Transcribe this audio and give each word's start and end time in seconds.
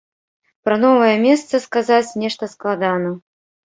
Пра 0.67 0.77
новае 0.85 1.13
месца 1.27 1.63
сказаць 1.69 2.03
нешта 2.25 2.53
складана. 2.57 3.19